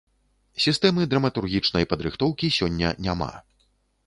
Сістэмы 0.63 1.05
драматургічнай 1.11 1.87
падрыхтоўкі 1.93 2.51
сёння 2.57 2.87
няма. 3.11 3.31